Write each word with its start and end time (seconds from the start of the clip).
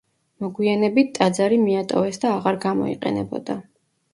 მოგვიანებით 0.43 1.11
ტაძარი 1.17 1.59
მიატოვეს 1.65 2.19
და 2.25 2.33
აღარ 2.39 2.59
გამოიყენებოდა. 2.67 3.61